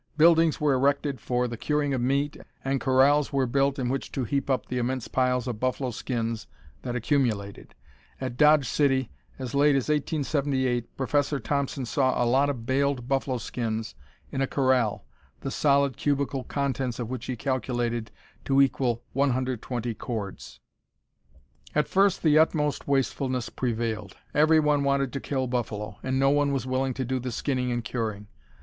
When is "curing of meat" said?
1.57-2.35